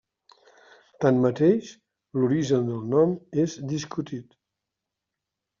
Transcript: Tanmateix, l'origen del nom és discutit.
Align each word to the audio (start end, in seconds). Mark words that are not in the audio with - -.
Tanmateix, 1.03 1.69
l'origen 2.21 2.65
del 2.71 2.81
nom 2.97 3.15
és 3.45 3.59
discutit. 3.75 4.37